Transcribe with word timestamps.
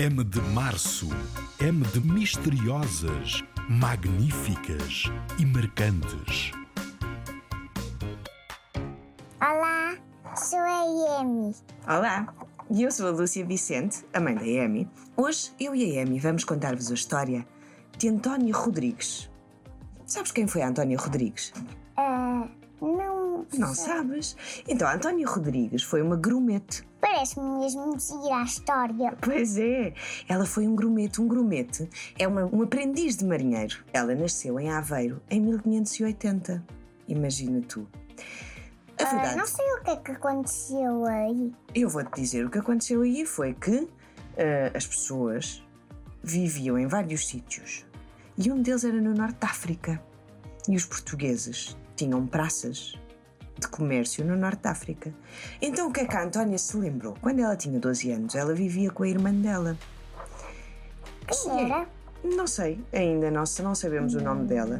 M 0.00 0.24
de 0.24 0.40
março. 0.54 1.10
M 1.60 1.84
de 1.88 2.00
misteriosas, 2.00 3.44
magníficas 3.68 5.04
e 5.38 5.44
marcantes. 5.44 6.52
Olá, 9.38 9.98
sou 10.34 10.58
a 10.58 11.20
Amy. 11.20 11.54
Olá, 11.86 12.34
e 12.70 12.82
eu 12.82 12.90
sou 12.90 13.08
a 13.08 13.10
Lúcia 13.10 13.44
Vicente, 13.44 14.02
a 14.14 14.20
mãe 14.20 14.36
da 14.36 14.64
Amy. 14.64 14.88
Hoje 15.18 15.52
eu 15.60 15.74
e 15.74 15.98
a 15.98 16.02
Amy 16.02 16.18
vamos 16.18 16.44
contar-vos 16.44 16.90
a 16.90 16.94
história 16.94 17.46
de 17.98 18.08
António 18.08 18.56
Rodrigues. 18.56 19.28
Sabes 20.06 20.32
quem 20.32 20.46
foi 20.46 20.62
António 20.62 20.98
Rodrigues? 20.98 21.52
Não. 23.58 23.74
Sabes? 23.74 24.36
Então, 24.68 24.88
António 24.88 25.28
Rodrigues 25.28 25.82
foi 25.82 26.02
uma 26.02 26.16
grumete. 26.16 26.86
Parece-me 27.00 27.58
mesmo 27.58 27.98
seguir 27.98 28.30
a 28.32 28.42
história. 28.42 29.16
Pois 29.20 29.56
é, 29.58 29.94
ela 30.28 30.44
foi 30.46 30.66
um 30.68 30.74
grumete. 30.76 31.20
Um 31.20 31.26
grumete 31.26 31.88
é 32.18 32.28
uma, 32.28 32.44
um 32.44 32.62
aprendiz 32.62 33.16
de 33.16 33.24
marinheiro. 33.24 33.78
Ela 33.92 34.14
nasceu 34.14 34.60
em 34.60 34.70
Aveiro 34.70 35.20
em 35.30 35.40
1580. 35.40 36.62
Imagina 37.08 37.60
tu. 37.66 37.88
A 38.98 39.02
Ah, 39.02 39.10
verdade 39.10 39.36
não 39.36 39.46
sei 39.46 39.64
o 39.72 39.82
que 39.82 39.90
é 39.90 39.96
que 39.96 40.10
aconteceu 40.12 41.04
aí. 41.06 41.52
Eu 41.74 41.88
vou-te 41.88 42.20
dizer, 42.20 42.44
o 42.44 42.50
que 42.50 42.58
aconteceu 42.58 43.00
aí 43.02 43.24
foi 43.24 43.54
que 43.54 43.88
ah, 44.36 44.76
as 44.76 44.86
pessoas 44.86 45.64
viviam 46.22 46.78
em 46.78 46.86
vários 46.86 47.26
sítios 47.26 47.86
e 48.36 48.50
um 48.50 48.60
deles 48.62 48.84
era 48.84 49.00
no 49.00 49.14
Norte 49.14 49.38
de 49.40 49.46
África. 49.46 50.02
E 50.68 50.76
os 50.76 50.84
portugueses 50.84 51.76
tinham 51.96 52.26
praças 52.26 52.94
de 53.60 53.68
comércio 53.68 54.24
no 54.24 54.36
Norte 54.36 54.62
de 54.62 54.68
África. 54.68 55.14
Então 55.62 55.88
o 55.88 55.92
que 55.92 56.00
é 56.00 56.04
que 56.06 56.16
a 56.16 56.24
Antónia 56.24 56.58
se 56.58 56.76
lembrou? 56.76 57.14
Quando 57.20 57.38
ela 57.40 57.56
tinha 57.56 57.78
12 57.78 58.10
anos, 58.10 58.34
ela 58.34 58.54
vivia 58.54 58.90
com 58.90 59.02
a 59.04 59.08
irmã 59.08 59.32
dela. 59.32 59.76
Quem 61.26 61.64
era? 61.64 61.86
Não 62.24 62.46
sei, 62.46 62.82
ainda 62.92 63.30
não, 63.30 63.44
não 63.62 63.74
sabemos 63.74 64.14
o 64.14 64.20
nome 64.20 64.46
dela. 64.46 64.78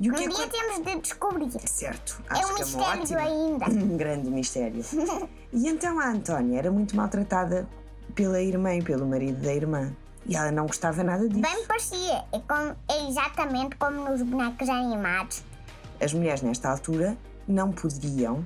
E 0.00 0.10
o 0.10 0.12
Um 0.12 0.16
que 0.16 0.28
dia 0.28 0.44
acon- 0.44 0.50
temos 0.50 0.84
de 0.86 1.00
descobrir. 1.00 1.50
Certo, 1.68 2.20
É 2.28 2.38
acho 2.38 2.52
um 2.52 2.54
que 2.56 2.62
é 2.62 2.64
uma 2.64 2.96
mistério 2.96 3.02
ótima... 3.02 3.20
ainda. 3.20 3.66
Um 3.84 3.96
grande 3.96 4.30
mistério. 4.30 4.82
E 5.52 5.68
então 5.68 6.00
a 6.00 6.08
Antónia 6.08 6.58
era 6.58 6.70
muito 6.70 6.96
maltratada 6.96 7.68
pela 8.14 8.40
irmã 8.40 8.74
e 8.74 8.82
pelo 8.82 9.06
marido 9.06 9.38
da 9.42 9.52
irmã. 9.52 9.92
E 10.24 10.34
ela 10.34 10.50
não 10.50 10.66
gostava 10.66 11.04
nada 11.04 11.28
disso. 11.28 11.42
Bem 11.42 11.66
parecia. 11.66 12.24
É, 12.32 12.38
como- 12.40 12.74
é 12.88 13.08
exatamente 13.08 13.76
como 13.76 14.08
nos 14.08 14.22
bonecos 14.22 14.66
animados. 14.68 15.42
As 16.00 16.12
mulheres 16.14 16.40
nesta 16.40 16.70
altura 16.70 17.16
não 17.52 17.70
podiam 17.70 18.44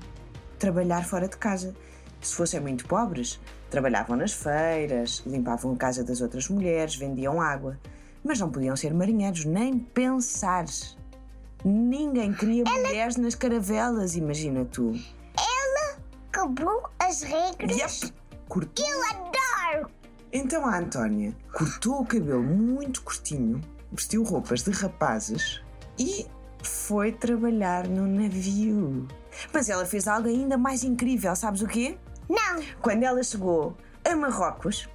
trabalhar 0.58 1.04
fora 1.04 1.28
de 1.28 1.36
casa. 1.36 1.74
Se 2.20 2.34
fossem 2.34 2.60
muito 2.60 2.86
pobres, 2.86 3.40
trabalhavam 3.70 4.16
nas 4.16 4.32
feiras, 4.32 5.22
limpavam 5.26 5.72
a 5.72 5.76
casa 5.76 6.02
das 6.02 6.20
outras 6.20 6.48
mulheres, 6.48 6.96
vendiam 6.96 7.40
água. 7.40 7.78
Mas 8.24 8.40
não 8.40 8.50
podiam 8.50 8.77
ser 8.77 8.92
marinheiros, 8.92 9.44
nem 9.44 9.78
pensar. 9.78 10.64
Ninguém 11.64 12.32
queria 12.32 12.64
mulheres 12.64 13.16
nas 13.16 13.34
caravelas, 13.34 14.16
imagina 14.16 14.64
tu. 14.64 14.92
Quebrou 16.36 16.88
as 16.98 17.22
regras. 17.22 17.77
Yep, 17.77 18.12
cortou 18.46 18.86
Eu 18.86 19.00
adoro! 19.10 19.90
Então 20.30 20.66
a 20.66 20.78
Antónia 20.78 21.34
cortou 21.50 22.02
o 22.02 22.04
cabelo 22.04 22.42
muito 22.42 23.02
curtinho, 23.02 23.60
vestiu 23.90 24.22
roupas 24.22 24.62
de 24.62 24.70
rapazes 24.70 25.62
e 25.98 26.27
foi 26.67 27.12
trabalhar 27.12 27.86
no 27.89 28.06
navio. 28.06 29.06
Mas 29.53 29.69
ela 29.69 29.84
fez 29.86 30.06
algo 30.09 30.28
ainda 30.28 30.56
mais 30.59 30.83
incrível, 30.84 31.34
sabes 31.36 31.62
o 31.62 31.67
quê? 31.67 31.97
Não, 32.28 32.62
Quando 32.81 33.03
ela 33.03 33.23
chegou 33.23 33.77
a 34.05 34.17
Marrocos, 34.17 34.89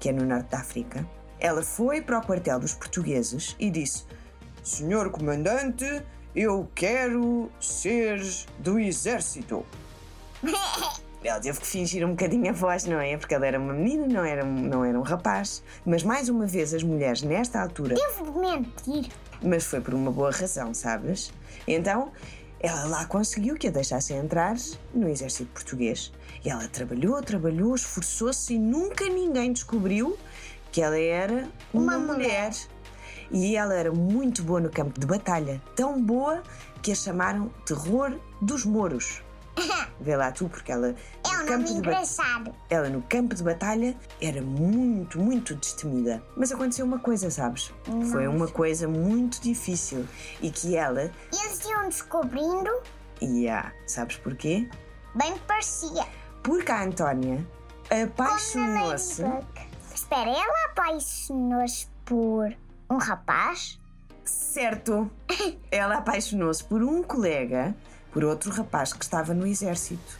que 0.00 0.08
é 0.08 0.12
no 0.12 0.24
norte 0.24 0.50
da 0.50 0.58
África, 0.58 1.06
ela 1.38 1.62
foi 1.62 2.00
para 2.00 2.18
o 2.18 2.22
quartel 2.26 2.58
dos 2.58 2.72
portugueses 2.74 3.54
e 3.58 3.70
disse: 3.70 4.04
Senhor 4.62 5.10
comandante, 5.10 6.02
eu 6.34 6.68
quero 6.74 7.50
ser 7.60 8.20
do 8.58 8.78
exército. 8.78 9.64
Ela 11.22 11.40
teve 11.40 11.58
que 11.58 11.66
fingir 11.66 12.04
um 12.06 12.10
bocadinho 12.10 12.50
a 12.50 12.52
voz, 12.52 12.84
não 12.84 13.00
é? 13.00 13.16
Porque 13.16 13.34
ela 13.34 13.46
era 13.46 13.58
uma 13.58 13.72
menina, 13.72 14.06
não 14.06 14.22
era, 14.22 14.44
um- 14.44 14.60
não 14.68 14.84
era 14.84 14.98
um 14.98 15.02
rapaz. 15.02 15.62
Mas 15.86 16.02
mais 16.02 16.28
uma 16.28 16.46
vez, 16.46 16.74
as 16.74 16.82
mulheres 16.82 17.22
nesta 17.22 17.62
altura. 17.62 17.94
devo 17.94 18.38
mentir. 18.38 19.10
Mas 19.44 19.64
foi 19.64 19.80
por 19.80 19.92
uma 19.94 20.10
boa 20.10 20.30
razão, 20.30 20.72
sabes? 20.72 21.32
Então, 21.68 22.10
ela 22.60 22.84
lá 22.86 23.04
conseguiu 23.04 23.56
que 23.56 23.68
a 23.68 23.70
deixassem 23.70 24.16
entrar 24.16 24.56
no 24.94 25.06
exército 25.06 25.50
português. 25.52 26.10
E 26.42 26.48
ela 26.48 26.66
trabalhou, 26.66 27.22
trabalhou, 27.22 27.74
esforçou-se 27.74 28.54
e 28.54 28.58
nunca 28.58 29.06
ninguém 29.06 29.52
descobriu 29.52 30.18
que 30.72 30.80
ela 30.80 30.98
era 30.98 31.46
uma, 31.72 31.96
Uma 31.96 32.14
mulher. 32.14 32.52
E 33.30 33.54
ela 33.54 33.74
era 33.74 33.92
muito 33.92 34.42
boa 34.42 34.60
no 34.60 34.70
campo 34.70 34.98
de 34.98 35.06
batalha. 35.06 35.60
Tão 35.76 36.00
boa 36.00 36.42
que 36.82 36.92
a 36.92 36.94
chamaram 36.94 37.50
Terror 37.66 38.18
dos 38.40 38.64
Mouros. 38.64 39.22
Vê 40.00 40.16
lá 40.16 40.32
tu, 40.32 40.48
porque 40.48 40.72
ela. 40.72 40.94
É 41.34 41.38
no 41.38 41.42
um 41.42 41.46
campo 41.46 41.64
de 41.64 41.72
engraçado. 41.72 42.54
ela 42.70 42.88
no 42.88 43.02
campo 43.02 43.34
de 43.34 43.42
batalha 43.42 43.96
era 44.20 44.40
muito, 44.42 45.18
muito 45.18 45.54
destemida. 45.54 46.22
Mas 46.36 46.52
aconteceu 46.52 46.86
uma 46.86 46.98
coisa, 46.98 47.30
sabes? 47.30 47.72
Foi 48.10 48.26
uma 48.26 48.48
coisa 48.48 48.86
muito 48.88 49.40
difícil 49.40 50.06
e 50.40 50.50
que 50.50 50.76
ela 50.76 51.10
Eles 51.32 51.64
iam 51.64 51.88
descobrindo, 51.88 52.70
ia. 53.20 53.72
Sabes 53.86 54.16
porquê? 54.16 54.68
bem 55.14 55.36
parecia. 55.46 56.06
Porque 56.42 56.70
a 56.72 56.82
Antónia 56.84 57.46
apaixonou-se. 57.90 59.22
Espera, 59.94 60.30
ela 60.30 60.64
apaixonou-se 60.66 61.86
por 62.04 62.54
um 62.90 62.98
rapaz? 62.98 63.80
Certo! 64.24 65.10
Ela 65.70 65.98
apaixonou-se 65.98 66.64
por 66.64 66.82
um 66.82 67.02
colega, 67.02 67.74
por 68.10 68.24
outro 68.24 68.50
rapaz 68.50 68.92
que 68.92 69.04
estava 69.04 69.34
no 69.34 69.46
exército. 69.46 70.18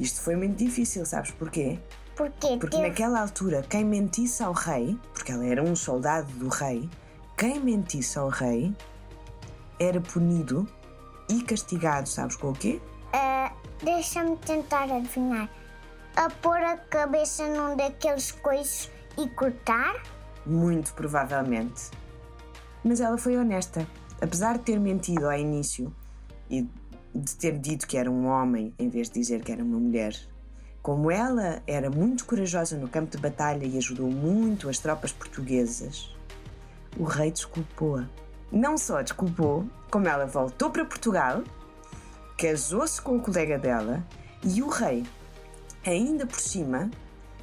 Isto 0.00 0.22
foi 0.22 0.34
muito 0.34 0.56
difícil, 0.56 1.04
sabes 1.04 1.30
porquê? 1.30 1.78
Porque, 2.16 2.56
Porque 2.56 2.78
naquela 2.78 3.20
altura, 3.20 3.62
quem 3.68 3.84
mentisse 3.84 4.42
ao 4.42 4.52
rei, 4.52 4.98
porque 5.14 5.30
ela 5.30 5.46
era 5.46 5.62
um 5.62 5.76
soldado 5.76 6.32
do 6.32 6.48
rei, 6.48 6.88
quem 7.36 7.60
mentisse 7.60 8.18
ao 8.18 8.28
rei 8.28 8.74
era 9.78 10.00
punido 10.00 10.66
e 11.28 11.42
castigado, 11.42 12.08
sabes 12.08 12.34
com 12.36 12.50
o 12.50 12.52
quê? 12.54 12.80
Ah, 13.12 13.52
Deixa-me 13.82 14.36
tentar 14.36 14.90
adivinhar. 14.90 15.48
A 16.16 16.28
pôr 16.28 16.58
a 16.58 16.76
cabeça 16.76 17.46
num 17.48 17.76
daqueles 17.76 18.32
coisas 18.32 18.90
e 19.16 19.28
cortar? 19.28 20.02
Muito 20.44 20.92
provavelmente. 20.94 21.90
Mas 22.84 23.00
ela 23.00 23.16
foi 23.16 23.36
honesta. 23.36 23.86
Apesar 24.20 24.58
de 24.58 24.64
ter 24.64 24.78
mentido 24.78 25.26
ao 25.26 25.38
início 25.38 25.94
e 26.50 26.68
de 27.14 27.34
ter 27.36 27.58
dito 27.58 27.86
que 27.86 27.96
era 27.96 28.10
um 28.10 28.26
homem 28.26 28.72
em 28.78 28.88
vez 28.88 29.08
de 29.08 29.20
dizer 29.20 29.42
que 29.42 29.52
era 29.52 29.62
uma 29.62 29.78
mulher, 29.78 30.14
como 30.82 31.10
ela 31.10 31.62
era 31.66 31.90
muito 31.90 32.24
corajosa 32.24 32.76
no 32.76 32.88
campo 32.88 33.10
de 33.10 33.18
batalha 33.18 33.66
e 33.66 33.76
ajudou 33.76 34.10
muito 34.10 34.68
as 34.68 34.78
tropas 34.78 35.12
portuguesas, 35.12 36.14
o 36.96 37.04
rei 37.04 37.30
desculpou-a. 37.30 38.08
Não 38.50 38.76
só 38.76 39.02
desculpou, 39.02 39.68
como 39.90 40.08
ela 40.08 40.26
voltou 40.26 40.70
para 40.70 40.84
Portugal, 40.84 41.42
casou-se 42.36 43.00
com 43.00 43.16
o 43.16 43.20
colega 43.20 43.58
dela 43.58 44.04
e 44.42 44.62
o 44.62 44.68
rei, 44.68 45.04
ainda 45.84 46.26
por 46.26 46.40
cima, 46.40 46.90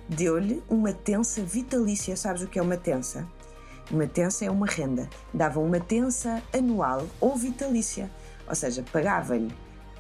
deu-lhe 0.10 0.64
uma 0.68 0.92
tensa 0.92 1.42
vitalícia. 1.42 2.16
Sabes 2.18 2.42
o 2.42 2.48
que 2.48 2.60
é 2.60 2.62
uma 2.62 2.78
tensa? 2.78 3.28
Uma 3.90 4.08
tensa 4.08 4.46
é 4.46 4.52
uma 4.52 4.66
renda. 4.66 5.08
Dava 5.34 5.60
uma 5.60 5.80
tensa 5.80 6.42
anual 6.54 7.06
ou 7.22 7.36
vitalícia. 7.36 8.10
Ou 8.48 8.56
seja, 8.56 8.84
pagava-lhe 8.92 9.52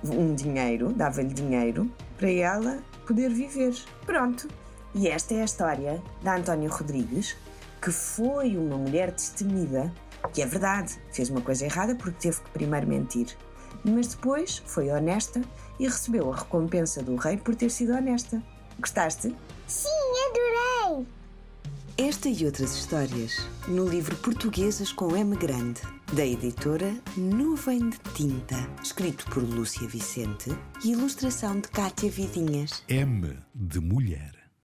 um 0.03 0.33
dinheiro, 0.33 0.93
dava-lhe 0.93 1.33
dinheiro 1.33 1.91
para 2.17 2.31
ela 2.31 2.79
poder 3.05 3.29
viver. 3.29 3.75
Pronto. 4.05 4.47
E 4.93 5.07
esta 5.07 5.33
é 5.33 5.41
a 5.41 5.45
história 5.45 6.01
da 6.23 6.35
Antónia 6.35 6.69
Rodrigues, 6.69 7.35
que 7.81 7.91
foi 7.91 8.57
uma 8.57 8.77
mulher 8.77 9.11
destemida, 9.11 9.93
que 10.33 10.41
é 10.41 10.45
verdade, 10.45 10.97
fez 11.11 11.29
uma 11.29 11.41
coisa 11.41 11.65
errada 11.65 11.95
porque 11.95 12.19
teve 12.19 12.41
que 12.41 12.49
primeiro 12.51 12.87
mentir. 12.87 13.35
Mas 13.83 14.07
depois 14.07 14.61
foi 14.65 14.89
honesta 14.89 15.41
e 15.79 15.85
recebeu 15.85 16.31
a 16.31 16.35
recompensa 16.35 17.03
do 17.03 17.15
rei 17.15 17.37
por 17.37 17.55
ter 17.55 17.69
sido 17.69 17.93
honesta. 17.93 18.41
Gostaste? 18.79 19.35
Sim, 19.67 19.89
adorei! 20.29 21.05
Esta 21.97 22.29
e 22.29 22.45
outras 22.45 22.75
histórias 22.75 23.37
no 23.67 23.87
livro 23.87 24.15
Portuguesas 24.17 24.91
com 24.91 25.15
M 25.15 25.35
Grande, 25.35 25.81
da 26.13 26.25
editora 26.25 26.95
Nuvem 27.17 27.89
de 27.89 27.99
Tinta, 28.13 28.55
escrito 28.81 29.25
por 29.29 29.43
Lúcia 29.43 29.87
Vicente 29.87 30.49
e 30.83 30.91
ilustração 30.91 31.59
de 31.59 31.67
Cátia 31.67 32.09
Vidinhas. 32.09 32.83
M 32.87 33.37
de 33.53 33.79
mulher. 33.79 34.36